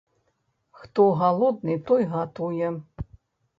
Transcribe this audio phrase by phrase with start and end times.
[0.79, 2.75] Хто галодны, той гатуе.